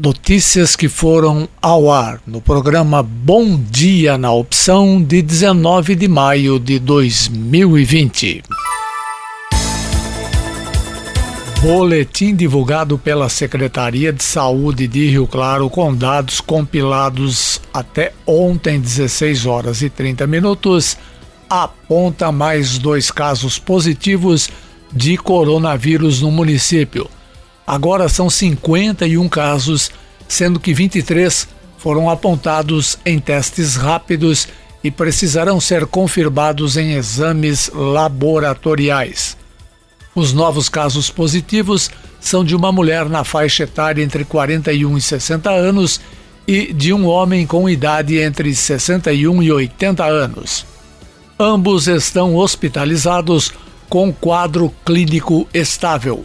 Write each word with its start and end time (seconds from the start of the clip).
Notícias 0.00 0.76
que 0.76 0.88
foram 0.88 1.48
ao 1.60 1.90
ar 1.90 2.20
no 2.24 2.40
programa 2.40 3.02
Bom 3.02 3.60
Dia 3.60 4.16
na 4.16 4.30
Opção 4.30 5.02
de 5.02 5.20
19 5.20 5.96
de 5.96 6.06
maio 6.06 6.60
de 6.60 6.78
2020. 6.78 8.44
Boletim 11.60 12.36
divulgado 12.36 12.96
pela 12.96 13.28
Secretaria 13.28 14.12
de 14.12 14.22
Saúde 14.22 14.86
de 14.86 15.10
Rio 15.10 15.26
Claro 15.26 15.68
com 15.68 15.92
dados 15.92 16.40
compilados 16.40 17.60
até 17.74 18.12
ontem, 18.24 18.78
16 18.78 19.46
horas 19.46 19.82
e 19.82 19.90
30 19.90 20.28
minutos, 20.28 20.96
aponta 21.50 22.30
mais 22.30 22.78
dois 22.78 23.10
casos 23.10 23.58
positivos 23.58 24.48
de 24.92 25.16
coronavírus 25.16 26.22
no 26.22 26.30
município. 26.30 27.10
Agora 27.68 28.08
são 28.08 28.30
51 28.30 29.28
casos, 29.28 29.90
sendo 30.26 30.58
que 30.58 30.72
23 30.72 31.46
foram 31.76 32.08
apontados 32.08 32.98
em 33.04 33.18
testes 33.18 33.76
rápidos 33.76 34.48
e 34.82 34.90
precisarão 34.90 35.60
ser 35.60 35.84
confirmados 35.84 36.78
em 36.78 36.94
exames 36.94 37.70
laboratoriais. 37.74 39.36
Os 40.14 40.32
novos 40.32 40.70
casos 40.70 41.10
positivos 41.10 41.90
são 42.18 42.42
de 42.42 42.56
uma 42.56 42.72
mulher 42.72 43.06
na 43.06 43.22
faixa 43.22 43.64
etária 43.64 44.02
entre 44.02 44.24
41 44.24 44.96
e 44.96 45.02
60 45.02 45.50
anos 45.50 46.00
e 46.46 46.72
de 46.72 46.94
um 46.94 47.06
homem 47.06 47.46
com 47.46 47.68
idade 47.68 48.16
entre 48.16 48.54
61 48.54 49.42
e 49.42 49.52
80 49.52 50.06
anos. 50.06 50.64
Ambos 51.38 51.86
estão 51.86 52.34
hospitalizados 52.34 53.52
com 53.90 54.10
quadro 54.10 54.72
clínico 54.86 55.46
estável. 55.52 56.24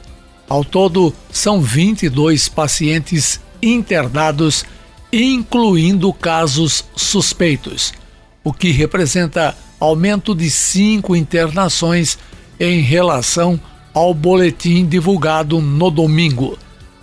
Ao 0.54 0.64
todo, 0.64 1.12
são 1.32 1.60
22 1.60 2.48
pacientes 2.48 3.42
internados, 3.60 4.64
incluindo 5.12 6.14
casos 6.14 6.86
suspeitos, 6.96 7.92
o 8.44 8.54
que 8.54 8.70
representa 8.70 9.58
aumento 9.80 10.36
de 10.36 10.52
cinco 10.52 11.16
internações 11.16 12.20
em 12.60 12.82
relação 12.82 13.60
ao 13.96 14.14
boletim 14.14 14.86
divulgado 14.86 15.60
no 15.60 15.90
domingo. 15.90 16.56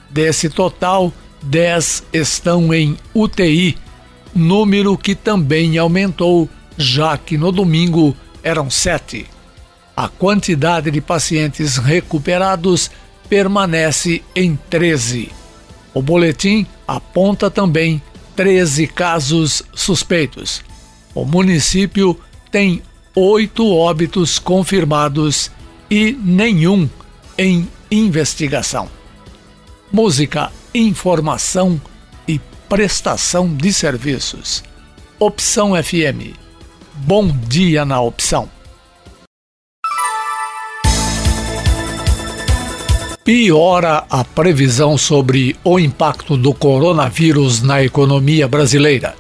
Desse 0.09 0.49
total, 0.49 1.13
10 1.43 2.05
estão 2.13 2.73
em 2.73 2.97
UTI, 3.13 3.77
número 4.33 4.97
que 4.97 5.17
também 5.17 5.77
aumentou, 5.77 6.49
já 6.79 7.19
que 7.19 7.37
no 7.37 7.51
domingo 7.51 8.17
eram 8.45 8.71
sete. 8.71 9.27
A 9.97 10.07
quantidade 10.07 10.89
de 10.89 11.01
pacientes 11.01 11.79
recuperados 11.79 12.89
permanece 13.31 14.23
em 14.35 14.59
13. 14.69 15.31
O 15.95 16.03
boletim 16.03 16.67
aponta 16.87 17.49
também 17.49 18.03
13 18.35 18.89
casos 18.89 19.63
suspeitos. 19.73 20.63
O 21.15 21.25
município 21.25 22.19
tem 22.51 22.83
oito 23.15 23.73
óbitos 23.73 24.41
confirmados 24.41 25.51
e 25.89 26.13
nenhum 26.13 26.91
em 27.39 27.69
investigação. 27.89 28.89
Música, 29.93 30.51
informação 30.75 31.81
e 32.27 32.41
prestação 32.69 33.55
de 33.55 33.73
serviços. 33.73 34.65
Opção 35.21 35.73
FM. 35.81 36.37
Bom 36.95 37.29
dia 37.29 37.85
na 37.85 38.01
opção. 38.01 38.49
Piora 43.33 44.03
a 44.11 44.25
previsão 44.25 44.99
sobre 44.99 45.55
o 45.63 45.79
impacto 45.79 46.37
do 46.37 46.53
coronavírus 46.53 47.63
na 47.63 47.81
economia 47.81 48.49
brasileira. 48.49 49.15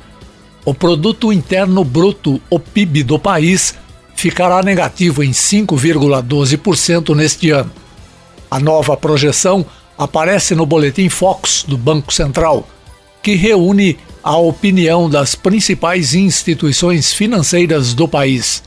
O 0.64 0.74
produto 0.74 1.32
interno 1.32 1.84
bruto, 1.84 2.40
o 2.50 2.58
PIB 2.58 3.04
do 3.04 3.20
país, 3.20 3.72
ficará 4.16 4.64
negativo 4.64 5.22
em 5.22 5.30
5,12% 5.30 7.14
neste 7.14 7.50
ano. 7.50 7.70
A 8.50 8.58
nova 8.58 8.96
projeção 8.96 9.64
aparece 9.96 10.56
no 10.56 10.66
boletim 10.66 11.08
Fox 11.08 11.64
do 11.64 11.78
Banco 11.78 12.12
Central, 12.12 12.68
que 13.22 13.36
reúne 13.36 13.96
a 14.24 14.36
opinião 14.36 15.08
das 15.08 15.36
principais 15.36 16.16
instituições 16.16 17.12
financeiras 17.12 17.94
do 17.94 18.08
país. 18.08 18.64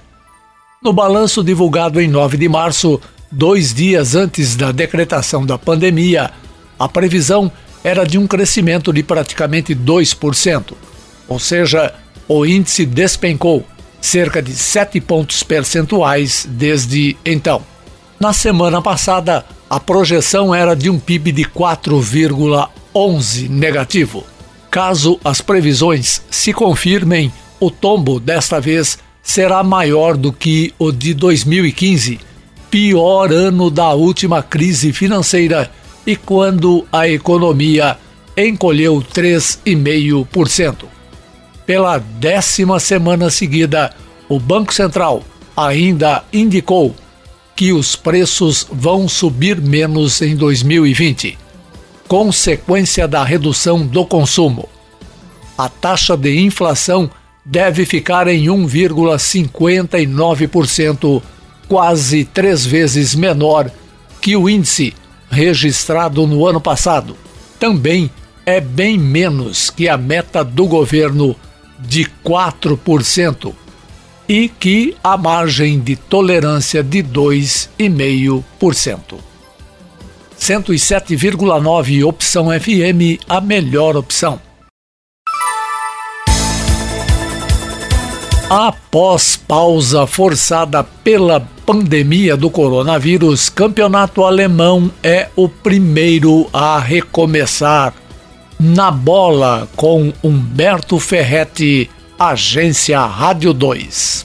No 0.81 0.93
balanço 0.93 1.43
divulgado 1.43 1.99
em 1.99 2.07
9 2.07 2.37
de 2.37 2.47
março, 2.47 2.97
Dois 3.35 3.73
dias 3.73 4.13
antes 4.13 4.55
da 4.55 4.71
decretação 4.71 5.43
da 5.43 5.57
pandemia, 5.57 6.29
a 6.77 6.87
previsão 6.87 7.51
era 7.83 8.03
de 8.03 8.19
um 8.19 8.27
crescimento 8.27 8.93
de 8.93 9.01
praticamente 9.01 9.73
2%, 9.73 10.73
ou 11.27 11.39
seja, 11.39 11.95
o 12.27 12.45
índice 12.45 12.85
despencou 12.85 13.65
cerca 13.99 14.39
de 14.39 14.53
7 14.53 15.01
pontos 15.01 15.41
percentuais 15.41 16.47
desde 16.47 17.17
então. 17.25 17.63
Na 18.19 18.33
semana 18.33 18.83
passada, 18.83 19.43
a 19.67 19.79
projeção 19.79 20.53
era 20.53 20.75
de 20.75 20.91
um 20.91 20.99
PIB 20.99 21.31
de 21.31 21.45
4,11 21.45 23.49
negativo. 23.49 24.23
Caso 24.69 25.19
as 25.25 25.41
previsões 25.41 26.21
se 26.29 26.53
confirmem, 26.53 27.33
o 27.59 27.71
tombo 27.71 28.19
desta 28.19 28.61
vez 28.61 28.99
será 29.23 29.63
maior 29.63 30.15
do 30.15 30.31
que 30.31 30.71
o 30.77 30.91
de 30.91 31.15
2015 31.15 32.32
pior 32.73 33.31
ano 33.31 33.69
da 33.69 33.93
última 33.93 34.41
crise 34.41 34.91
financeira 34.91 35.69
e 36.07 36.15
quando 36.15 36.87
a 36.91 37.07
economia 37.07 37.99
encolheu 38.35 38.95
3,5%. 39.13 40.85
Pela 41.67 41.99
décima 41.99 42.79
semana 42.79 43.29
seguida, 43.29 43.93
o 44.27 44.39
Banco 44.39 44.73
Central 44.73 45.21
ainda 45.55 46.23
indicou 46.33 46.95
que 47.55 47.71
os 47.71 47.95
preços 47.95 48.65
vão 48.71 49.07
subir 49.07 49.61
menos 49.61 50.19
em 50.23 50.35
2020, 50.35 51.37
consequência 52.07 53.07
da 53.07 53.23
redução 53.23 53.85
do 53.85 54.03
consumo. 54.03 54.67
A 55.55 55.69
taxa 55.69 56.17
de 56.17 56.39
inflação 56.39 57.07
deve 57.45 57.85
ficar 57.85 58.27
em 58.27 58.47
1,59% 58.47 61.21
quase 61.67 62.25
três 62.25 62.65
vezes 62.65 63.15
menor 63.15 63.71
que 64.21 64.35
o 64.35 64.49
índice 64.49 64.93
registrado 65.29 66.27
no 66.27 66.45
ano 66.45 66.61
passado. 66.61 67.17
Também 67.59 68.11
é 68.45 68.59
bem 68.59 68.97
menos 68.97 69.69
que 69.69 69.87
a 69.89 69.97
meta 69.97 70.43
do 70.43 70.67
governo 70.67 71.35
de 71.79 72.05
4% 72.23 73.53
e 74.27 74.47
que 74.47 74.95
a 75.03 75.17
margem 75.17 75.79
de 75.79 75.95
tolerância 75.95 76.83
de 76.83 77.03
2,5%. 77.03 79.17
107,9 80.39 82.05
opção 82.05 82.47
FM, 82.47 83.21
a 83.27 83.39
melhor 83.39 83.95
opção. 83.95 84.39
Após 88.55 89.35
pausa 89.35 90.05
forçada 90.05 90.83
pela 90.83 91.39
pandemia 91.65 92.37
do 92.37 92.51
coronavírus, 92.51 93.49
campeonato 93.49 94.23
alemão 94.23 94.91
é 95.01 95.27
o 95.35 95.49
primeiro 95.49 96.47
a 96.53 96.77
recomeçar. 96.77 97.95
Na 98.59 98.91
bola 98.91 99.67
com 99.75 100.13
Humberto 100.23 100.99
Ferretti, 100.99 101.89
agência 102.19 102.99
Rádio 102.99 103.55
2. 103.55 104.23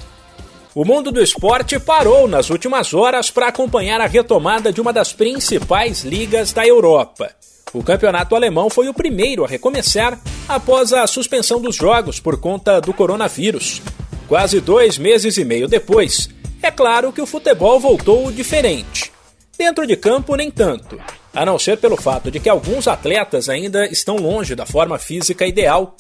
O 0.74 0.84
mundo 0.84 1.10
do 1.10 1.22
esporte 1.22 1.80
parou 1.80 2.28
nas 2.28 2.50
últimas 2.50 2.92
horas 2.92 3.30
para 3.30 3.48
acompanhar 3.48 3.98
a 3.98 4.06
retomada 4.06 4.70
de 4.70 4.78
uma 4.78 4.92
das 4.92 5.10
principais 5.10 6.04
ligas 6.04 6.52
da 6.52 6.66
Europa. 6.66 7.30
O 7.72 7.82
campeonato 7.82 8.36
alemão 8.36 8.68
foi 8.68 8.90
o 8.90 8.94
primeiro 8.94 9.42
a 9.42 9.48
recomeçar 9.48 10.20
após 10.46 10.92
a 10.92 11.06
suspensão 11.06 11.62
dos 11.62 11.76
jogos 11.76 12.20
por 12.20 12.38
conta 12.38 12.78
do 12.78 12.92
coronavírus. 12.92 13.80
Quase 14.28 14.60
dois 14.60 14.98
meses 14.98 15.38
e 15.38 15.44
meio 15.44 15.66
depois, 15.66 16.28
é 16.62 16.70
claro 16.70 17.10
que 17.10 17.22
o 17.22 17.26
futebol 17.26 17.80
voltou 17.80 18.30
diferente. 18.30 19.10
Dentro 19.56 19.86
de 19.86 19.96
campo, 19.96 20.36
nem 20.36 20.50
tanto, 20.50 21.00
a 21.32 21.46
não 21.46 21.58
ser 21.58 21.78
pelo 21.78 21.96
fato 21.96 22.30
de 22.30 22.38
que 22.38 22.48
alguns 22.48 22.86
atletas 22.86 23.48
ainda 23.48 23.86
estão 23.86 24.16
longe 24.16 24.54
da 24.54 24.66
forma 24.66 24.98
física 24.98 25.46
ideal. 25.46 25.96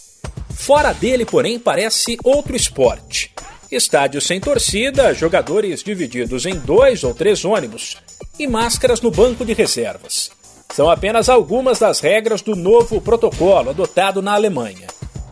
Fora 0.54 0.92
dele, 0.92 1.24
porém, 1.24 1.58
parece 1.58 2.18
outro 2.22 2.54
esporte. 2.54 3.32
Estádios 3.72 4.26
sem 4.26 4.38
torcida, 4.38 5.14
jogadores 5.14 5.82
divididos 5.82 6.44
em 6.44 6.54
dois 6.54 7.04
ou 7.04 7.14
três 7.14 7.46
ônibus 7.46 7.96
e 8.38 8.46
máscaras 8.46 9.00
no 9.00 9.10
banco 9.10 9.42
de 9.42 9.54
reservas. 9.54 10.30
São 10.74 10.90
apenas 10.90 11.30
algumas 11.30 11.78
das 11.78 12.00
regras 12.00 12.42
do 12.42 12.54
novo 12.54 13.00
protocolo 13.00 13.70
adotado 13.70 14.20
na 14.20 14.34
Alemanha. 14.34 14.86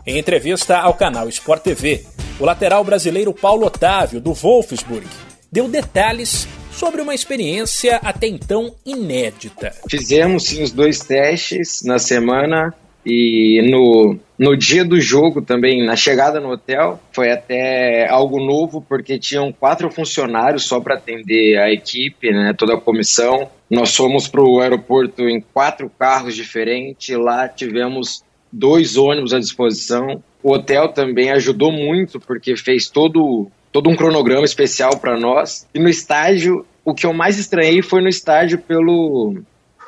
Em 0.07 0.19
entrevista 0.19 0.79
ao 0.79 0.95
canal 0.95 1.29
Sport 1.29 1.63
TV, 1.63 2.07
o 2.39 2.45
lateral 2.45 2.85
brasileiro 2.85 3.33
Paulo 3.33 3.67
Otávio, 3.67 4.21
do 4.21 4.33
Wolfsburg, 4.33 5.07
deu 5.51 5.69
detalhes 5.69 6.47
sobre 6.71 7.01
uma 7.01 7.15
experiência 7.15 7.97
até 7.97 8.27
então 8.27 8.75
inédita. 8.85 9.73
Fizemos 9.89 10.45
sim 10.45 10.63
os 10.63 10.71
dois 10.71 11.01
testes 11.01 11.83
na 11.85 11.99
semana 11.99 12.75
E 13.09 13.63
no, 13.71 14.19
no 14.37 14.57
dia 14.57 14.85
do 14.85 15.01
jogo 15.01 15.41
também, 15.41 15.87
na 15.87 15.95
chegada 15.95 16.41
no 16.41 16.51
hotel, 16.51 16.99
foi 17.13 17.31
até 17.31 18.09
algo 18.11 18.45
novo, 18.45 18.85
porque 18.87 19.17
tinham 19.17 19.53
quatro 19.53 19.89
funcionários 19.93 20.65
só 20.65 20.81
para 20.81 20.97
atender 20.97 21.57
a 21.57 21.71
equipe, 21.71 22.33
né, 22.33 22.53
toda 22.53 22.75
a 22.75 22.81
comissão. 22.81 23.49
Nós 23.71 23.95
fomos 23.95 24.27
para 24.27 24.43
o 24.43 24.61
aeroporto 24.61 25.23
em 25.29 25.41
quatro 25.41 25.89
carros 25.97 26.35
diferentes, 26.35 27.17
lá 27.17 27.49
tivemos 27.49 28.25
dois 28.57 28.97
ônibus 28.97 29.35
à 29.35 29.39
disposição. 29.39 30.23
O 30.43 30.53
hotel 30.53 30.89
também 30.89 31.31
ajudou 31.31 31.71
muito, 31.71 32.19
porque 32.19 32.57
fez 32.57 32.89
todo, 32.89 33.49
todo 33.71 33.91
um 33.91 33.97
cronograma 33.97 34.45
especial 34.45 34.99
para 34.99 35.19
nós. 35.19 35.67
E 35.75 35.79
no 35.79 35.89
estádio, 35.89 36.65
o 36.85 36.95
que 36.95 37.05
eu 37.05 37.13
mais 37.13 37.39
estranhei 37.39 37.83
foi 37.83 38.01
no 38.01 38.09
estádio 38.09 38.59
pelo 38.59 39.37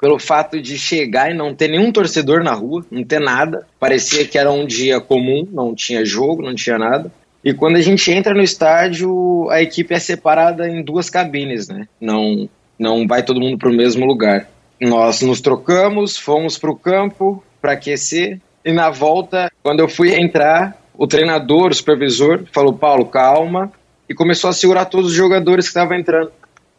pelo 0.01 0.19
fato 0.19 0.61
de 0.61 0.79
chegar 0.79 1.29
e 1.29 1.35
não 1.35 1.53
ter 1.53 1.67
nenhum 1.69 1.91
torcedor 1.91 2.45
na 2.45 2.53
rua, 2.53 2.87
não 2.89 3.03
ter 3.03 3.21
nada. 3.21 3.67
Parecia 3.81 4.25
que 4.25 4.39
era 4.39 4.51
um 4.51 4.65
dia 4.65 5.01
comum, 5.01 5.47
não 5.51 5.75
tinha 5.75 6.05
jogo, 6.05 6.41
não 6.41 6.55
tinha 6.55 6.79
nada. 6.79 7.11
E 7.45 7.53
quando 7.53 7.77
a 7.77 7.81
gente 7.81 8.11
entra 8.11 8.33
no 8.33 8.43
estádio, 8.43 9.49
a 9.51 9.61
equipe 9.61 9.95
é 9.95 9.99
separada 9.99 10.69
em 10.69 10.85
duas 10.85 11.11
cabines, 11.11 11.69
né? 11.69 11.89
Não, 12.01 12.49
não 12.79 13.09
vai 13.09 13.25
todo 13.25 13.41
mundo 13.41 13.59
para 13.59 13.71
o 13.71 13.75
mesmo 13.75 14.07
lugar. 14.07 14.49
Nós 14.81 15.21
nos 15.23 15.41
trocamos, 15.41 16.17
fomos 16.17 16.57
para 16.57 16.71
o 16.71 16.77
campo 16.77 17.43
para 17.61 17.73
aquecer. 17.73 18.41
E 18.65 18.73
na 18.73 18.91
volta, 18.91 19.51
quando 19.63 19.81
eu 19.81 19.89
fui 19.89 20.15
entrar, 20.15 20.77
o 20.97 21.07
treinador, 21.07 21.71
o 21.71 21.75
supervisor, 21.75 22.45
falou: 22.53 22.73
Paulo, 22.73 23.07
calma. 23.07 23.73
E 24.09 24.15
começou 24.15 24.49
a 24.49 24.55
segurar 24.55 24.87
todos 24.87 25.11
os 25.11 25.17
jogadores 25.17 25.67
que 25.67 25.71
estavam 25.71 25.97
entrando. 25.97 26.33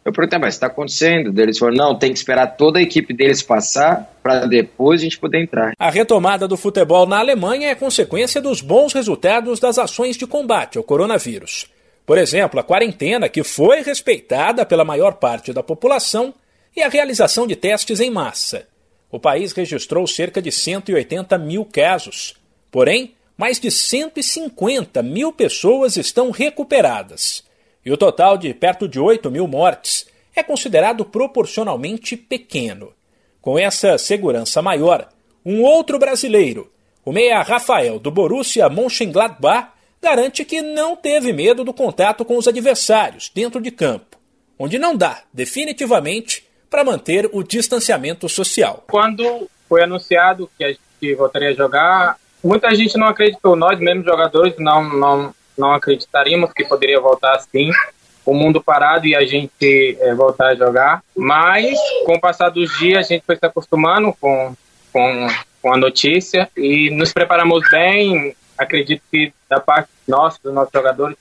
Eu 0.04 0.12
perguntei, 0.12 0.38
mas 0.38 0.54
está 0.54 0.66
acontecendo? 0.66 1.38
Eles 1.38 1.58
falaram, 1.58 1.76
não, 1.76 1.94
tem 1.98 2.10
que 2.10 2.18
esperar 2.18 2.46
toda 2.56 2.78
a 2.78 2.82
equipe 2.82 3.12
deles 3.12 3.42
passar 3.42 4.10
para 4.22 4.46
depois 4.46 5.00
a 5.00 5.04
gente 5.04 5.18
poder 5.18 5.42
entrar. 5.42 5.74
A 5.78 5.90
retomada 5.90 6.48
do 6.48 6.56
futebol 6.56 7.06
na 7.06 7.18
Alemanha 7.18 7.68
é 7.68 7.74
consequência 7.74 8.40
dos 8.40 8.60
bons 8.60 8.94
resultados 8.94 9.60
das 9.60 9.78
ações 9.78 10.16
de 10.16 10.26
combate 10.26 10.78
ao 10.78 10.84
coronavírus. 10.84 11.66
Por 12.06 12.16
exemplo, 12.16 12.58
a 12.58 12.64
quarentena, 12.64 13.28
que 13.28 13.44
foi 13.44 13.82
respeitada 13.82 14.64
pela 14.64 14.84
maior 14.84 15.14
parte 15.14 15.52
da 15.52 15.62
população, 15.62 16.34
e 16.74 16.82
a 16.82 16.88
realização 16.88 17.46
de 17.46 17.54
testes 17.54 18.00
em 18.00 18.10
massa. 18.10 18.66
O 19.10 19.18
país 19.18 19.52
registrou 19.52 20.06
cerca 20.06 20.40
de 20.40 20.52
180 20.52 21.36
mil 21.38 21.64
casos. 21.64 22.34
Porém, 22.70 23.14
mais 23.36 23.58
de 23.58 23.70
150 23.70 25.02
mil 25.02 25.32
pessoas 25.32 25.96
estão 25.96 26.30
recuperadas 26.30 27.44
e 27.84 27.90
o 27.90 27.96
total 27.96 28.36
de 28.36 28.52
perto 28.52 28.86
de 28.86 28.98
8 28.98 29.30
mil 29.30 29.46
mortes 29.46 30.06
é 30.34 30.42
considerado 30.42 31.04
proporcionalmente 31.04 32.16
pequeno. 32.16 32.92
Com 33.40 33.58
essa 33.58 33.96
segurança 33.98 34.60
maior, 34.60 35.08
um 35.44 35.62
outro 35.62 35.98
brasileiro, 35.98 36.70
o 37.04 37.12
meia 37.12 37.42
Rafael 37.42 37.98
do 37.98 38.10
Borussia 38.10 38.68
Mönchengladbach, 38.68 39.70
garante 40.00 40.44
que 40.44 40.60
não 40.60 40.94
teve 40.94 41.32
medo 41.32 41.64
do 41.64 41.72
contato 41.72 42.24
com 42.24 42.36
os 42.36 42.46
adversários 42.46 43.30
dentro 43.34 43.60
de 43.60 43.70
campo, 43.70 44.18
onde 44.58 44.78
não 44.78 44.94
dá, 44.94 45.22
definitivamente, 45.32 46.44
para 46.70 46.84
manter 46.84 47.28
o 47.32 47.42
distanciamento 47.42 48.28
social. 48.28 48.84
Quando 48.88 49.50
foi 49.68 49.82
anunciado 49.82 50.48
que 50.56 50.64
a 50.64 50.68
gente 50.68 51.14
voltaria 51.16 51.50
a 51.50 51.54
jogar, 51.54 52.16
muita 52.42 52.74
gente 52.74 52.96
não 52.96 53.08
acreditou, 53.08 53.56
nós 53.56 53.78
mesmos 53.78 54.04
jogadores 54.04 54.54
não, 54.58 54.88
não, 54.88 55.34
não 55.58 55.72
acreditaríamos 55.74 56.52
que 56.52 56.64
poderia 56.64 57.00
voltar 57.00 57.34
assim, 57.34 57.70
o 58.24 58.34
mundo 58.34 58.62
parado 58.62 59.06
e 59.06 59.16
a 59.16 59.24
gente 59.24 59.98
é, 60.00 60.14
voltar 60.14 60.48
a 60.48 60.54
jogar. 60.54 61.02
Mas, 61.16 61.76
com 62.06 62.14
o 62.14 62.20
passar 62.20 62.48
dos 62.50 62.70
dias, 62.78 63.06
a 63.06 63.08
gente 63.08 63.24
foi 63.26 63.36
se 63.36 63.44
acostumando 63.44 64.14
com, 64.20 64.54
com, 64.92 65.26
com 65.60 65.74
a 65.74 65.76
notícia 65.76 66.48
e 66.56 66.90
nos 66.90 67.12
preparamos 67.12 67.62
bem. 67.70 68.36
Acredito 68.56 69.02
que 69.10 69.32
da 69.48 69.58
parte 69.58 69.88
nossa, 70.06 70.38
dos 70.42 70.52
nossos 70.52 70.72
jogadores, 70.72 71.16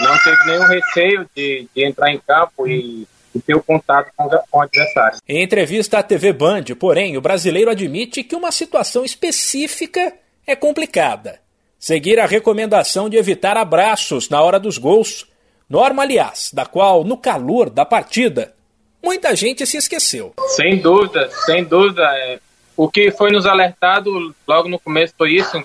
não 0.00 0.18
teve 0.18 0.44
nenhum 0.46 0.66
receio 0.66 1.26
de, 1.34 1.68
de 1.74 1.84
entrar 1.84 2.10
em 2.10 2.18
campo 2.18 2.68
e 2.68 3.08
ter 3.40 3.54
o 3.54 3.62
contato 3.62 4.10
com, 4.16 4.28
com 4.28 4.58
o 4.58 4.62
adversário. 4.62 5.18
Em 5.28 5.42
entrevista 5.42 5.98
à 5.98 6.02
TV 6.02 6.32
Band, 6.32 6.64
porém, 6.78 7.16
o 7.16 7.20
brasileiro 7.20 7.70
admite 7.70 8.22
que 8.22 8.36
uma 8.36 8.52
situação 8.52 9.04
específica 9.04 10.12
é 10.46 10.54
complicada 10.54 11.40
seguir 11.78 12.18
a 12.18 12.26
recomendação 12.26 13.08
de 13.08 13.16
evitar 13.16 13.56
abraços 13.56 14.28
na 14.28 14.42
hora 14.42 14.58
dos 14.58 14.78
gols, 14.78 15.26
norma, 15.68 16.02
aliás, 16.02 16.50
da 16.52 16.66
qual, 16.66 17.04
no 17.04 17.16
calor 17.16 17.70
da 17.70 17.84
partida, 17.84 18.54
muita 19.02 19.34
gente 19.36 19.66
se 19.66 19.76
esqueceu. 19.76 20.34
Sem 20.48 20.78
dúvida, 20.78 21.30
sem 21.44 21.64
dúvida. 21.64 22.02
É, 22.02 22.38
o 22.76 22.88
que 22.88 23.10
foi 23.10 23.30
nos 23.30 23.46
alertado 23.46 24.34
logo 24.46 24.68
no 24.68 24.78
começo 24.78 25.14
foi 25.16 25.34
isso, 25.34 25.56
em, 25.56 25.64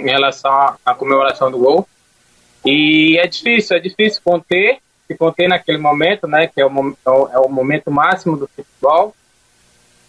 em 0.00 0.10
relação 0.10 0.50
à 0.84 0.94
comemoração 0.94 1.50
do 1.50 1.58
gol. 1.58 1.88
E 2.64 3.18
é 3.18 3.26
difícil, 3.26 3.76
é 3.76 3.80
difícil 3.80 4.20
conter, 4.24 4.78
se 5.08 5.16
conter 5.16 5.48
naquele 5.48 5.78
momento, 5.78 6.28
né, 6.28 6.46
que 6.46 6.60
é 6.60 6.66
o, 6.66 6.96
é 7.32 7.38
o 7.38 7.46
é 7.46 7.48
momento 7.48 7.90
máximo 7.90 8.36
do 8.36 8.48
futebol. 8.54 9.14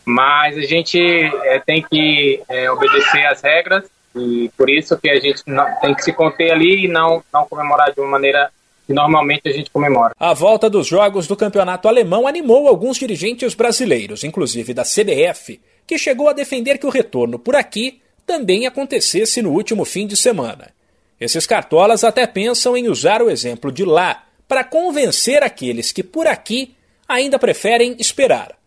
Mas 0.06 0.58
a 0.58 0.62
gente 0.62 1.00
é, 1.00 1.60
tem 1.60 1.82
que 1.82 2.42
é, 2.50 2.70
obedecer 2.70 3.26
às 3.26 3.42
regras 3.42 3.86
e 4.16 4.52
por 4.58 4.70
isso 4.70 4.98
que 4.98 5.10
a 5.10 5.20
gente 5.20 5.44
não, 5.48 5.66
tem 5.80 5.94
que 5.96 6.04
se 6.04 6.12
conter 6.12 6.52
ali 6.52 6.86
e 6.86 6.88
não, 6.88 7.24
não 7.32 7.46
comemorar 7.46 7.94
de 7.94 8.02
uma 8.02 8.10
maneira 8.10 8.52
que 8.86 8.94
normalmente 8.94 9.48
a 9.48 9.52
gente 9.52 9.70
comemora. 9.70 10.16
A 10.20 10.34
volta 10.34 10.70
dos 10.70 10.88
jogos 10.88 11.28
do 11.28 11.36
campeonato 11.38 11.88
alemão 11.88 12.28
animou 12.28 12.68
alguns 12.68 12.98
dirigentes 12.98 13.54
brasileiros, 13.54 14.24
inclusive 14.24 14.74
da 14.74 14.84
CBF, 14.84 15.62
que 15.86 15.98
chegou 15.98 16.28
a 16.28 16.34
defender 16.34 16.80
que 16.80 16.88
o 16.88 16.92
retorno 16.92 17.38
por 17.38 17.56
aqui 17.56 18.02
também 18.26 18.66
acontecesse 18.66 19.42
no 19.42 19.52
último 19.52 19.86
fim 19.86 20.08
de 20.08 20.18
semana. 20.18 20.72
Esses 21.20 21.46
cartolas 21.46 22.04
até 22.04 22.26
pensam 22.26 22.76
em 22.76 22.88
usar 22.88 23.22
o 23.22 23.30
exemplo 23.30 23.72
de 23.72 23.86
lá 23.86 24.24
para 24.50 24.64
convencer 24.64 25.44
aqueles 25.44 25.92
que 25.92 26.02
por 26.02 26.26
aqui 26.26 26.74
ainda 27.08 27.38
preferem 27.38 27.96
esperar. 28.00 28.58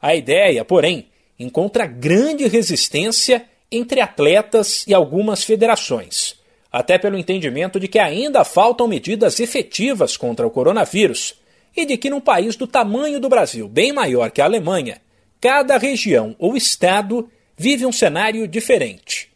A 0.00 0.14
ideia, 0.14 0.64
porém, 0.64 1.08
encontra 1.38 1.84
grande 1.84 2.48
resistência 2.48 3.44
entre 3.70 4.00
atletas 4.00 4.86
e 4.86 4.94
algumas 4.94 5.44
federações, 5.44 6.36
até 6.72 6.96
pelo 6.96 7.18
entendimento 7.18 7.78
de 7.78 7.86
que 7.86 7.98
ainda 7.98 8.44
faltam 8.44 8.88
medidas 8.88 9.38
efetivas 9.38 10.16
contra 10.16 10.46
o 10.46 10.50
coronavírus 10.50 11.34
e 11.76 11.84
de 11.84 11.98
que 11.98 12.08
num 12.08 12.20
país 12.20 12.56
do 12.56 12.66
tamanho 12.66 13.20
do 13.20 13.28
Brasil, 13.28 13.68
bem 13.68 13.92
maior 13.92 14.30
que 14.30 14.40
a 14.40 14.46
Alemanha, 14.46 15.02
cada 15.38 15.76
região 15.76 16.34
ou 16.38 16.56
estado 16.56 17.28
vive 17.54 17.84
um 17.84 17.92
cenário 17.92 18.48
diferente. 18.48 19.28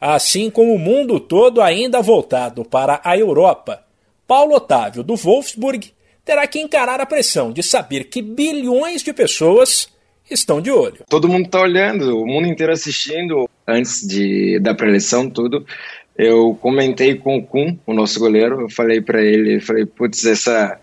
Assim 0.00 0.50
como 0.50 0.72
o 0.72 0.78
mundo 0.78 1.18
todo 1.18 1.60
ainda 1.60 2.00
voltado 2.00 2.64
para 2.64 3.00
a 3.02 3.18
Europa, 3.18 3.87
Paulo 4.28 4.54
Otávio 4.54 5.02
do 5.02 5.16
Wolfsburg 5.16 5.90
terá 6.22 6.46
que 6.46 6.60
encarar 6.60 7.00
a 7.00 7.06
pressão 7.06 7.50
de 7.50 7.62
saber 7.62 8.04
que 8.04 8.20
bilhões 8.20 9.02
de 9.02 9.14
pessoas 9.14 9.88
estão 10.30 10.60
de 10.60 10.70
olho. 10.70 10.98
Todo 11.08 11.28
mundo 11.28 11.46
está 11.46 11.62
olhando, 11.62 12.20
o 12.20 12.26
mundo 12.26 12.46
inteiro 12.46 12.70
assistindo. 12.70 13.48
Antes 13.66 14.06
de, 14.06 14.60
da 14.60 14.74
preleção, 14.74 15.28
tudo. 15.28 15.64
Eu 16.16 16.58
comentei 16.60 17.14
com 17.14 17.38
o 17.38 17.42
Kun, 17.42 17.78
o 17.86 17.94
nosso 17.94 18.18
goleiro, 18.18 18.62
eu 18.62 18.70
falei 18.70 19.00
para 19.00 19.22
ele, 19.22 19.56
eu 19.56 19.60
falei, 19.62 19.86
putz, 19.86 20.24
essa, 20.26 20.78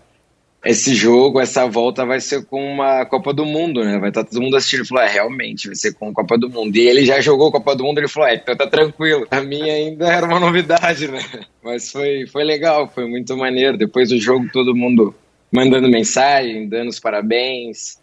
esse 0.66 0.94
jogo, 0.94 1.40
essa 1.40 1.66
volta 1.66 2.04
vai 2.04 2.20
ser 2.20 2.44
com 2.44 2.60
uma 2.60 3.06
Copa 3.06 3.32
do 3.32 3.44
Mundo, 3.44 3.84
né? 3.84 3.98
Vai 3.98 4.08
estar 4.08 4.24
tá 4.24 4.30
todo 4.30 4.42
mundo 4.42 4.56
assistindo. 4.56 4.80
Ele 4.80 4.88
falou, 4.88 5.04
é, 5.04 5.08
realmente, 5.08 5.68
vai 5.68 5.76
ser 5.76 5.94
com 5.94 6.08
a 6.08 6.12
Copa 6.12 6.36
do 6.36 6.50
Mundo. 6.50 6.76
E 6.76 6.80
ele 6.80 7.04
já 7.04 7.20
jogou 7.20 7.52
Copa 7.52 7.74
do 7.76 7.84
Mundo, 7.84 7.98
ele 7.98 8.08
falou, 8.08 8.28
é, 8.28 8.34
então 8.34 8.56
tá 8.56 8.66
tranquilo. 8.66 9.26
A 9.30 9.40
minha 9.40 9.72
ainda 9.72 10.06
era 10.12 10.26
uma 10.26 10.40
novidade, 10.40 11.08
né? 11.08 11.20
Mas 11.62 11.90
foi, 11.90 12.26
foi 12.26 12.44
legal, 12.44 12.90
foi 12.92 13.08
muito 13.08 13.36
maneiro. 13.36 13.78
Depois 13.78 14.08
do 14.08 14.18
jogo, 14.18 14.48
todo 14.52 14.74
mundo 14.74 15.14
mandando 15.52 15.88
mensagem, 15.88 16.68
dando 16.68 16.88
os 16.88 16.98
parabéns 16.98 17.98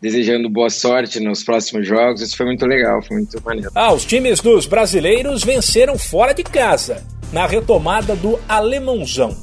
desejando 0.00 0.48
boa 0.48 0.70
sorte 0.70 1.20
nos 1.20 1.42
próximos 1.42 1.86
jogos. 1.86 2.20
Isso 2.20 2.36
foi 2.36 2.46
muito 2.46 2.64
legal, 2.66 3.02
foi 3.02 3.18
muito 3.18 3.42
maneiro. 3.44 3.70
Ah, 3.74 3.92
os 3.92 4.04
times 4.04 4.40
dos 4.40 4.66
brasileiros 4.66 5.42
venceram 5.42 5.98
fora 5.98 6.32
de 6.32 6.44
casa, 6.44 7.04
na 7.32 7.46
retomada 7.46 8.14
do 8.14 8.38
Alemãozão. 8.48 9.36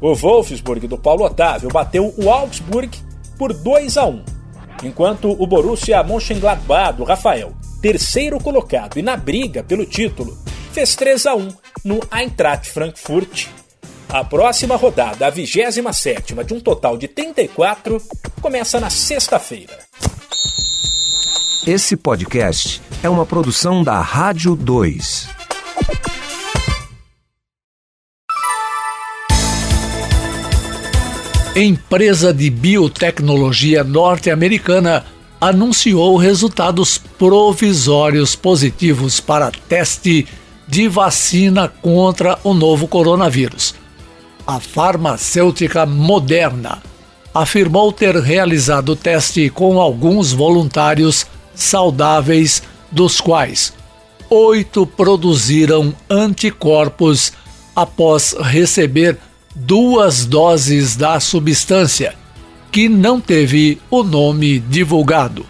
O 0.00 0.14
Wolfsburg 0.14 0.86
do 0.86 0.98
Paulo 0.98 1.24
Otávio 1.24 1.70
bateu 1.70 2.12
o 2.18 2.30
Augsburg 2.30 2.90
por 3.38 3.52
2 3.52 3.96
a 3.96 4.06
1, 4.06 4.24
enquanto 4.84 5.30
o 5.30 5.46
Borussia 5.46 6.02
Mönchengladbach 6.02 6.96
do 6.96 7.04
Rafael, 7.04 7.54
terceiro 7.80 8.38
colocado 8.38 8.98
e 8.98 9.02
na 9.02 9.16
briga 9.16 9.62
pelo 9.62 9.86
título, 9.86 10.36
fez 10.72 10.94
3 10.94 11.26
a 11.26 11.34
1 11.34 11.48
no 11.84 12.00
Eintracht 12.12 12.70
Frankfurt. 12.70 13.46
A 14.08 14.22
próxima 14.22 14.76
rodada, 14.76 15.26
a 15.26 15.30
27 15.30 15.82
de 16.44 16.54
um 16.54 16.60
total 16.60 16.96
de 16.96 17.08
34, 17.08 18.00
começa 18.40 18.78
na 18.78 18.90
sexta-feira. 18.90 19.78
Esse 21.66 21.96
podcast 21.96 22.80
é 23.02 23.08
uma 23.08 23.26
produção 23.26 23.82
da 23.82 24.00
Rádio 24.00 24.54
2. 24.54 25.35
Empresa 31.58 32.34
de 32.34 32.50
biotecnologia 32.50 33.82
norte-americana 33.82 35.06
anunciou 35.40 36.18
resultados 36.18 36.98
provisórios 36.98 38.36
positivos 38.36 39.20
para 39.20 39.50
teste 39.50 40.26
de 40.68 40.86
vacina 40.86 41.66
contra 41.66 42.38
o 42.44 42.52
novo 42.52 42.86
coronavírus. 42.86 43.74
A 44.46 44.60
farmacêutica 44.60 45.86
Moderna 45.86 46.82
afirmou 47.32 47.90
ter 47.90 48.14
realizado 48.16 48.90
o 48.90 48.96
teste 48.96 49.48
com 49.48 49.80
alguns 49.80 50.34
voluntários 50.34 51.26
saudáveis, 51.54 52.62
dos 52.92 53.18
quais 53.18 53.72
oito 54.28 54.86
produziram 54.86 55.94
anticorpos 56.10 57.32
após 57.74 58.36
receber 58.38 59.18
duas 59.56 60.26
doses 60.26 60.96
da 60.96 61.18
substância, 61.18 62.14
que 62.70 62.90
não 62.90 63.18
teve 63.18 63.80
o 63.90 64.02
nome 64.02 64.58
divulgado. 64.58 65.46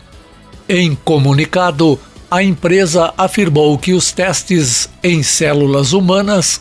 Em 0.68 0.94
comunicado, 0.94 1.98
a 2.30 2.42
empresa 2.42 3.12
afirmou 3.18 3.76
que 3.76 3.92
os 3.92 4.12
testes 4.12 4.88
em 5.02 5.22
células 5.25 5.92
humanas 5.92 6.60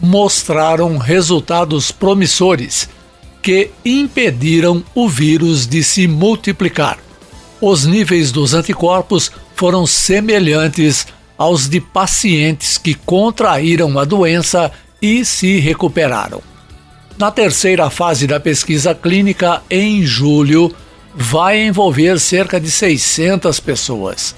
mostraram 0.00 0.96
resultados 0.96 1.90
promissores 1.90 2.88
que 3.42 3.70
impediram 3.84 4.82
o 4.94 5.08
vírus 5.08 5.66
de 5.66 5.84
se 5.84 6.08
multiplicar. 6.08 6.98
Os 7.60 7.84
níveis 7.84 8.32
dos 8.32 8.54
anticorpos 8.54 9.30
foram 9.54 9.86
semelhantes 9.86 11.06
aos 11.38 11.68
de 11.68 11.80
pacientes 11.80 12.76
que 12.78 12.94
contraíram 12.94 13.98
a 13.98 14.04
doença 14.04 14.72
e 15.00 15.24
se 15.24 15.58
recuperaram. 15.58 16.42
Na 17.18 17.30
terceira 17.30 17.88
fase 17.88 18.26
da 18.26 18.38
pesquisa 18.38 18.94
clínica, 18.94 19.62
em 19.70 20.02
julho, 20.04 20.74
vai 21.14 21.66
envolver 21.66 22.20
cerca 22.20 22.60
de 22.60 22.70
600 22.70 23.58
pessoas. 23.58 24.34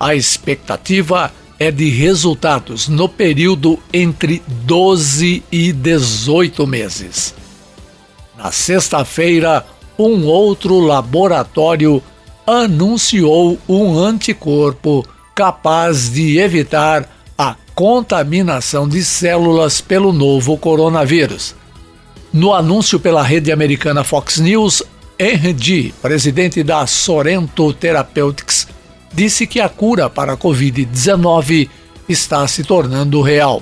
A 0.00 0.14
expectativa 0.14 1.30
é 1.58 1.70
de 1.70 1.90
resultados 1.90 2.88
no 2.88 3.08
período 3.08 3.78
entre 3.92 4.42
12 4.48 5.44
e 5.52 5.72
18 5.72 6.66
meses. 6.66 7.34
Na 8.36 8.50
sexta-feira, 8.50 9.64
um 9.98 10.24
outro 10.24 10.80
laboratório 10.80 12.02
anunciou 12.46 13.58
um 13.68 13.96
anticorpo 13.98 15.06
capaz 15.34 16.10
de 16.10 16.38
evitar 16.38 17.08
contaminação 17.82 18.88
de 18.88 19.02
células 19.02 19.80
pelo 19.80 20.12
novo 20.12 20.56
coronavírus. 20.56 21.52
No 22.32 22.54
anúncio 22.54 23.00
pela 23.00 23.24
rede 23.24 23.50
americana 23.50 24.04
Fox 24.04 24.38
News, 24.38 24.84
Henry 25.18 25.92
presidente 26.00 26.62
da 26.62 26.86
Sorrento 26.86 27.72
Therapeutics, 27.72 28.68
disse 29.12 29.48
que 29.48 29.60
a 29.60 29.68
cura 29.68 30.08
para 30.08 30.34
a 30.34 30.36
Covid-19 30.36 31.68
está 32.08 32.46
se 32.46 32.62
tornando 32.62 33.20
real. 33.20 33.60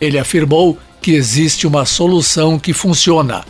Ele 0.00 0.18
afirmou 0.18 0.76
que 1.00 1.12
existe 1.12 1.64
uma 1.64 1.84
solução 1.84 2.58
que 2.58 2.72
funciona, 2.72 3.44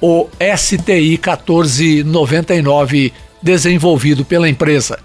o 0.00 0.28
STI 0.56 1.18
1499, 1.20 3.12
desenvolvido 3.42 4.24
pela 4.24 4.48
empresa. 4.48 5.00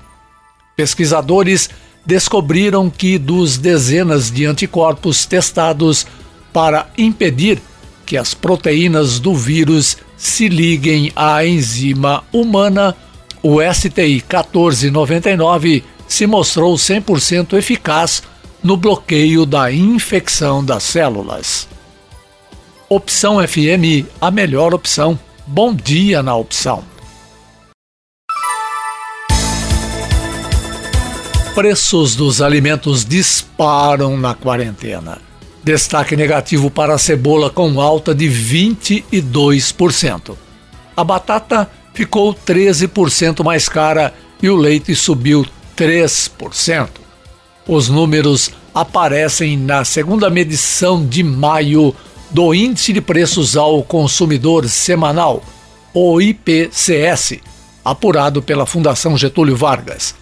Pesquisadores 0.75 1.67
descobriram 2.05 2.89
que 2.89 3.17
dos 3.17 3.57
dezenas 3.57 4.31
de 4.31 4.45
anticorpos 4.45 5.25
testados 5.25 6.05
para 6.51 6.87
impedir 6.97 7.61
que 8.05 8.17
as 8.17 8.33
proteínas 8.33 9.19
do 9.19 9.33
vírus 9.33 9.97
se 10.17 10.47
liguem 10.47 11.11
à 11.15 11.45
enzima 11.45 12.23
humana, 12.31 12.95
o 13.41 13.59
STI 13.61 14.23
1499 14.27 15.83
se 16.07 16.27
mostrou 16.27 16.75
100% 16.75 17.57
eficaz 17.57 18.21
no 18.61 18.75
bloqueio 18.77 19.45
da 19.45 19.71
infecção 19.71 20.63
das 20.63 20.83
células. 20.83 21.67
Opção 22.89 23.37
FM, 23.47 24.05
a 24.19 24.29
melhor 24.29 24.73
opção. 24.73 25.17
Bom 25.47 25.73
dia 25.73 26.21
na 26.21 26.35
opção. 26.35 26.90
Preços 31.61 32.15
dos 32.15 32.41
alimentos 32.41 33.05
disparam 33.05 34.17
na 34.17 34.33
quarentena. 34.33 35.19
Destaque 35.63 36.15
negativo 36.15 36.71
para 36.71 36.95
a 36.95 36.97
cebola 36.97 37.51
com 37.51 37.79
alta 37.79 38.15
de 38.15 38.25
22%. 38.25 40.35
A 40.97 41.03
batata 41.03 41.69
ficou 41.93 42.33
13% 42.33 43.43
mais 43.43 43.69
cara 43.69 44.11
e 44.41 44.49
o 44.49 44.55
leite 44.55 44.95
subiu 44.95 45.45
3%. 45.77 46.89
Os 47.67 47.89
números 47.89 48.49
aparecem 48.73 49.55
na 49.55 49.85
segunda 49.85 50.31
medição 50.31 51.05
de 51.05 51.21
maio 51.21 51.93
do 52.31 52.55
Índice 52.55 52.91
de 52.91 53.01
Preços 53.01 53.55
ao 53.55 53.83
Consumidor 53.83 54.67
Semanal, 54.67 55.43
o 55.93 56.19
IPCS, 56.19 57.37
apurado 57.85 58.41
pela 58.41 58.65
Fundação 58.65 59.15
Getúlio 59.15 59.55
Vargas. 59.55 60.19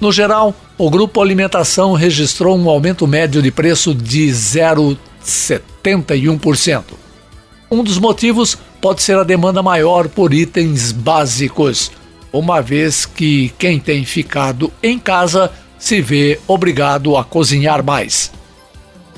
No 0.00 0.10
geral, 0.12 0.54
o 0.76 0.90
Grupo 0.90 1.22
Alimentação 1.22 1.94
registrou 1.94 2.54
um 2.56 2.68
aumento 2.68 3.06
médio 3.06 3.40
de 3.40 3.50
preço 3.50 3.94
de 3.94 4.28
0,71%. 4.28 6.84
Um 7.70 7.82
dos 7.82 7.98
motivos 7.98 8.58
pode 8.80 9.02
ser 9.02 9.18
a 9.18 9.24
demanda 9.24 9.62
maior 9.62 10.08
por 10.08 10.34
itens 10.34 10.92
básicos, 10.92 11.90
uma 12.30 12.60
vez 12.60 13.06
que 13.06 13.54
quem 13.58 13.80
tem 13.80 14.04
ficado 14.04 14.70
em 14.82 14.98
casa 14.98 15.50
se 15.78 16.02
vê 16.02 16.38
obrigado 16.46 17.16
a 17.16 17.24
cozinhar 17.24 17.82
mais. 17.82 18.30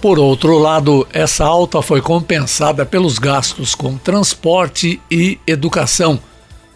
Por 0.00 0.16
outro 0.18 0.58
lado, 0.58 1.06
essa 1.12 1.44
alta 1.44 1.82
foi 1.82 2.00
compensada 2.00 2.86
pelos 2.86 3.18
gastos 3.18 3.74
com 3.74 3.98
transporte 3.98 5.02
e 5.10 5.40
educação, 5.44 6.20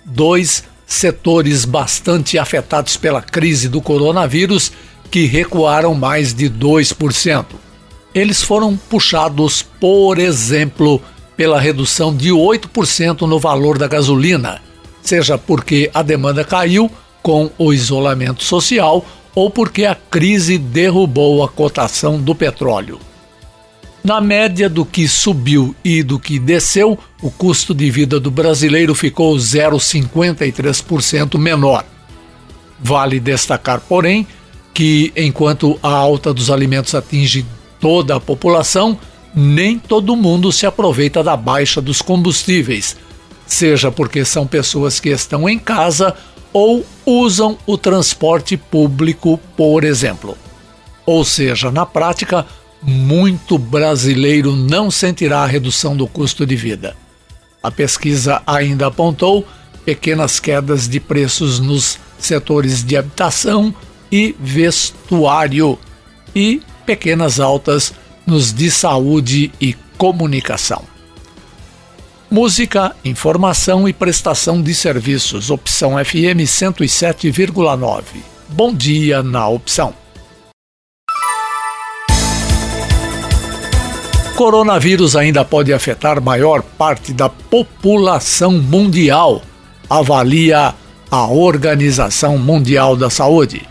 dois 0.05 0.65
setores 0.93 1.65
bastante 1.65 2.39
afetados 2.39 2.97
pela 2.97 3.23
crise 3.23 3.69
do 3.69 3.81
coronavírus 3.81 4.73
que 5.11 5.27
recuaram 5.27 5.95
mais 5.95 6.35
de 6.35 6.49
2%. 6.49 7.47
Eles 8.15 8.43
foram 8.43 8.77
puxados, 8.77 9.63
por 9.63 10.19
exemplo, 10.19 11.01
pela 11.37 11.61
redução 11.61 12.15
de 12.15 12.31
8% 12.31 13.23
no 13.23 13.39
valor 13.39 13.79
da 13.79 13.89
gasolina, 13.89 14.61
seja 15.03 15.39
porque 15.39 15.91
a 15.95 16.03
demanda 16.03 16.45
caiu 16.45 16.91
com 17.23 17.51
o 17.57 17.73
isolamento 17.73 18.45
social 18.45 19.05
ou 19.35 19.51
porque 19.51 19.87
a 19.87 19.95
crise 19.95 20.59
derrubou 20.59 21.43
a 21.43 21.49
cotação 21.49 22.21
do 22.21 22.35
petróleo. 22.35 22.99
Na 24.05 24.21
média 24.21 24.69
do 24.69 24.85
que 24.85 25.07
subiu 25.07 25.77
e 25.85 26.03
do 26.03 26.19
que 26.19 26.41
desceu, 26.41 26.99
o 27.23 27.31
custo 27.31 27.73
de 27.73 27.89
vida 27.89 28.19
do 28.19 28.33
brasileiro 28.33 28.97
ficou 28.97 29.37
0,53% 29.37 31.39
menor. 31.39 31.85
Vale 32.81 33.21
destacar, 33.21 33.81
porém, 33.81 34.27
que 34.75 35.13
enquanto 35.17 35.79
a 35.81 35.91
alta 35.91 36.35
dos 36.35 36.51
alimentos 36.51 36.97
atinge 36.97 37.47
toda 37.81 38.17
a 38.17 38.21
população, 38.21 38.99
nem 39.33 39.79
todo 39.79 40.17
mundo 40.17 40.51
se 40.51 40.67
aproveita 40.67 41.23
da 41.23 41.37
baixa 41.37 41.81
dos 41.81 42.03
combustíveis, 42.03 42.97
seja 43.47 43.93
porque 43.93 44.25
são 44.25 44.49
pessoas 44.49 44.99
que 44.99 45.11
estão 45.11 45.49
em 45.49 45.61
casa 45.61 46.17
ou 46.53 46.85
usam 47.07 47.57
o 47.67 47.79
transporte 47.79 48.57
público, 48.57 49.39
por 49.57 49.85
exemplo. 49.85 50.37
Ou 51.07 51.25
seja, 51.25 51.71
na 51.71 51.87
prática, 51.87 52.45
muito 52.83 53.57
brasileiro 53.57 54.57
não 54.57 54.91
sentirá 54.91 55.41
a 55.41 55.47
redução 55.47 55.97
do 55.97 56.07
custo 56.07 56.45
de 56.45 56.57
vida. 56.57 56.97
A 57.63 57.71
pesquisa 57.71 58.43
ainda 58.47 58.89
apontou 58.89 59.47
pequenas 59.85 60.41
quedas 60.41 60.89
de 60.89 60.99
preços 60.99 61.61
nos 61.61 61.99
setores 62.19 62.83
de 62.85 62.97
habitação 62.97 63.75
e 64.11 64.35
vestuário 64.39 65.79
e 66.35 66.61
pequenas 66.85 67.41
altas 67.41 67.95
nos 68.27 68.53
de 68.53 68.71
saúde 68.71 69.53
e 69.61 69.75
comunicação. 69.97 70.83
Música, 72.31 72.97
informação 73.05 73.89
e 73.89 73.93
prestação 73.93 74.63
de 74.63 74.75
serviços. 74.75 75.51
Opção 75.51 75.93
FM 76.03 76.47
107,9. 76.47 78.03
Bom 78.49 78.73
dia 78.73 79.23
na 79.23 79.49
opção. 79.49 80.02
Coronavírus 84.33 85.15
ainda 85.15 85.45
pode 85.45 85.73
afetar 85.73 86.21
maior 86.21 86.63
parte 86.63 87.13
da 87.13 87.29
população 87.29 88.53
mundial, 88.53 89.43
avalia 89.89 90.75
a 91.11 91.27
Organização 91.27 92.39
Mundial 92.39 92.97
da 92.97 93.11
Saúde. 93.11 93.63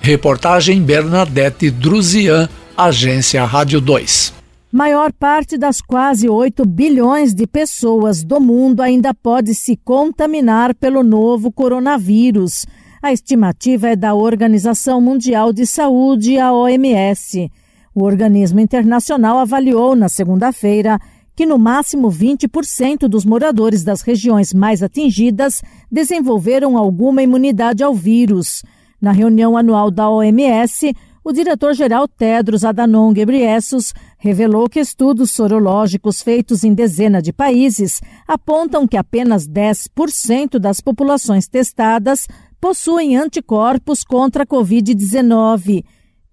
Reportagem 0.00 0.82
Bernadette 0.82 1.70
Druzian, 1.70 2.48
Agência 2.76 3.44
Rádio 3.44 3.80
2. 3.80 4.34
Maior 4.70 5.12
parte 5.12 5.56
das 5.56 5.80
quase 5.80 6.28
8 6.28 6.66
bilhões 6.66 7.32
de 7.32 7.46
pessoas 7.46 8.22
do 8.22 8.40
mundo 8.40 8.82
ainda 8.82 9.14
pode 9.14 9.54
se 9.54 9.76
contaminar 9.76 10.74
pelo 10.74 11.02
novo 11.02 11.50
coronavírus. 11.50 12.66
A 13.00 13.12
estimativa 13.12 13.88
é 13.88 13.96
da 13.96 14.14
Organização 14.14 15.00
Mundial 15.00 15.52
de 15.52 15.64
Saúde, 15.66 16.38
a 16.38 16.52
OMS. 16.52 17.50
O 17.94 18.02
organismo 18.02 18.58
internacional 18.58 19.38
avaliou 19.38 19.94
na 19.94 20.08
segunda-feira 20.08 20.98
que 21.36 21.46
no 21.46 21.56
máximo 21.56 22.10
20% 22.10 23.06
dos 23.08 23.24
moradores 23.24 23.84
das 23.84 24.02
regiões 24.02 24.52
mais 24.52 24.82
atingidas 24.82 25.62
desenvolveram 25.90 26.76
alguma 26.76 27.22
imunidade 27.22 27.84
ao 27.84 27.94
vírus. 27.94 28.62
Na 29.00 29.12
reunião 29.12 29.56
anual 29.56 29.92
da 29.92 30.10
OMS, 30.10 30.92
o 31.22 31.32
diretor-geral 31.32 32.08
Tedros 32.08 32.64
Adhanom 32.64 33.12
Ghebreyesus 33.12 33.94
revelou 34.18 34.68
que 34.68 34.80
estudos 34.80 35.30
sorológicos 35.30 36.20
feitos 36.20 36.64
em 36.64 36.74
dezenas 36.74 37.22
de 37.22 37.32
países 37.32 38.00
apontam 38.26 38.88
que 38.88 38.96
apenas 38.96 39.48
10% 39.48 40.58
das 40.58 40.80
populações 40.80 41.46
testadas 41.46 42.26
possuem 42.60 43.16
anticorpos 43.16 44.02
contra 44.02 44.42
a 44.42 44.46
Covid-19. 44.46 45.84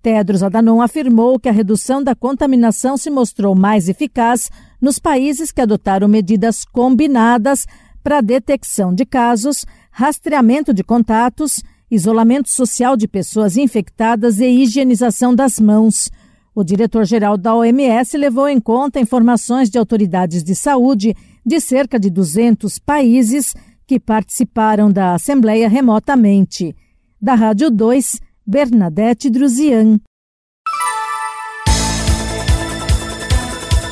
Tedros 0.01 0.41
Adhanom 0.41 0.81
afirmou 0.81 1.39
que 1.39 1.47
a 1.47 1.51
redução 1.51 2.03
da 2.03 2.15
contaminação 2.15 2.97
se 2.97 3.09
mostrou 3.09 3.53
mais 3.53 3.87
eficaz 3.87 4.49
nos 4.81 4.97
países 4.97 5.51
que 5.51 5.61
adotaram 5.61 6.07
medidas 6.07 6.65
combinadas 6.65 7.67
para 8.03 8.19
detecção 8.19 8.93
de 8.93 9.05
casos, 9.05 9.65
rastreamento 9.91 10.73
de 10.73 10.83
contatos, 10.83 11.61
isolamento 11.89 12.49
social 12.49 12.97
de 12.97 13.07
pessoas 13.07 13.57
infectadas 13.57 14.39
e 14.39 14.47
higienização 14.47 15.35
das 15.35 15.59
mãos. 15.59 16.09
O 16.55 16.63
diretor-geral 16.63 17.37
da 17.37 17.55
OMS 17.55 18.17
levou 18.17 18.49
em 18.49 18.59
conta 18.59 18.99
informações 18.99 19.69
de 19.69 19.77
autoridades 19.77 20.43
de 20.43 20.55
saúde 20.55 21.15
de 21.45 21.59
cerca 21.61 21.99
de 21.99 22.09
200 22.09 22.79
países 22.79 23.53
que 23.85 23.99
participaram 23.99 24.91
da 24.91 25.13
Assembleia 25.13 25.69
remotamente. 25.69 26.75
Da 27.21 27.35
Rádio 27.35 27.69
2, 27.69 28.19
Bernadette 28.45 29.29
Druzian. 29.29 29.99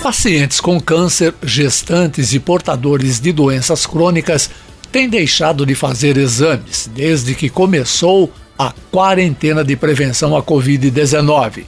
Pacientes 0.01 0.59
com 0.59 0.79
câncer, 0.79 1.35
gestantes 1.43 2.33
e 2.33 2.39
portadores 2.39 3.19
de 3.19 3.31
doenças 3.31 3.85
crônicas 3.85 4.49
têm 4.91 5.07
deixado 5.07 5.65
de 5.65 5.75
fazer 5.75 6.17
exames 6.17 6.89
desde 6.93 7.35
que 7.35 7.49
começou 7.49 8.31
a 8.57 8.73
quarentena 8.91 9.63
de 9.63 9.75
prevenção 9.75 10.35
à 10.35 10.41
Covid-19. 10.41 11.65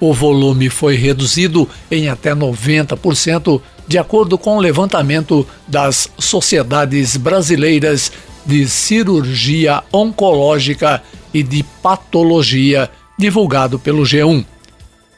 O 0.00 0.12
volume 0.14 0.70
foi 0.70 0.96
reduzido 0.96 1.68
em 1.90 2.08
até 2.08 2.34
90% 2.34 3.60
de 3.86 3.98
acordo 3.98 4.38
com 4.38 4.56
o 4.56 4.60
levantamento 4.60 5.46
das 5.68 6.08
sociedades 6.18 7.16
brasileiras 7.16 8.10
de 8.44 8.68
cirurgia 8.68 9.82
oncológica 9.92 11.02
e 11.36 11.42
de 11.42 11.62
patologia 11.82 12.90
divulgado 13.18 13.78
pelo 13.78 14.04
G1. 14.04 14.42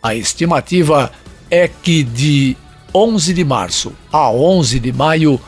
A 0.02 0.16
estimativa 0.16 1.12
é 1.48 1.68
que 1.68 2.02
de 2.02 2.56
11 2.92 3.32
de 3.32 3.44
março 3.44 3.92
a 4.12 4.28
11 4.28 4.80
de 4.80 4.92
maio, 4.92 5.40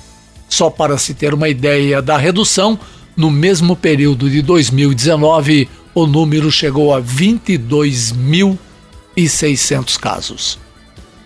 Só 0.49 0.71
para 0.71 0.97
se 0.97 1.13
ter 1.13 1.35
uma 1.35 1.47
ideia 1.47 2.01
da 2.01 2.17
redução, 2.17 2.79
no 3.15 3.29
mesmo 3.29 3.75
período 3.75 4.31
de 4.31 4.41
2019, 4.41 5.69
o 5.93 6.07
número 6.07 6.51
chegou 6.51 6.91
a 6.91 6.99
22.600 6.99 9.99
casos. 9.99 10.57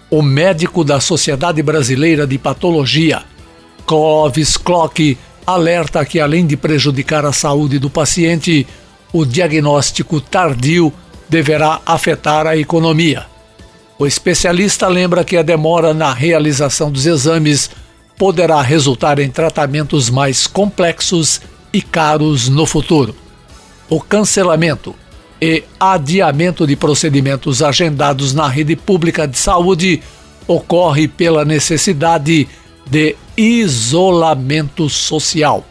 O 0.10 0.22
médico 0.22 0.84
da 0.84 1.00
Sociedade 1.00 1.64
Brasileira 1.64 2.28
de 2.28 2.38
Patologia, 2.38 3.24
Clovis 3.86 4.58
Clock, 4.58 5.18
alerta 5.48 6.04
que 6.04 6.20
além 6.20 6.46
de 6.46 6.58
prejudicar 6.58 7.26
a 7.26 7.32
saúde 7.32 7.80
do 7.80 7.90
paciente, 7.90 8.68
o 9.14 9.26
diagnóstico 9.26 10.20
tardio 10.20 10.92
deverá 11.30 11.80
afetar 11.86 12.46
a 12.46 12.58
economia. 12.58 13.31
O 14.02 14.08
especialista 14.08 14.88
lembra 14.88 15.24
que 15.24 15.38
a 15.38 15.44
demora 15.44 15.94
na 15.94 16.12
realização 16.12 16.92
dos 16.92 17.06
exames 17.06 17.70
poderá 18.18 18.60
resultar 18.60 19.20
em 19.20 19.30
tratamentos 19.30 20.10
mais 20.10 20.48
complexos 20.48 21.40
e 21.72 21.84
caros 21.84 22.50
no 22.50 22.66
futuro. 22.66 23.16
O 23.88 24.02
cancelamento 24.02 24.96
e 25.40 25.64
adiamento 25.80 26.66
de 26.66 26.76
procedimentos 26.76 27.62
agendados 27.62 28.34
na 28.34 28.48
rede 28.48 28.76
pública 28.76 29.28
de 29.28 29.38
saúde 29.38 30.02
ocorre 30.48 31.08
pela 31.08 31.46
necessidade 31.46 32.48
de 32.90 33.16
isolamento 33.38 34.90
social, 34.90 35.64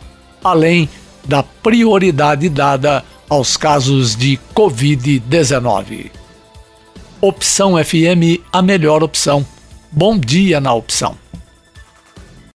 além 0.45 0.89
da 1.25 1.43
prioridade 1.43 2.49
dada 2.49 3.05
aos 3.29 3.57
casos 3.57 4.15
de 4.15 4.39
Covid-19. 4.55 6.20
Opção 7.23 7.73
FM, 7.77 8.41
a 8.51 8.63
melhor 8.63 9.03
opção. 9.03 9.45
Bom 9.93 10.19
dia 10.19 10.59
na 10.59 10.73
opção. 10.73 11.19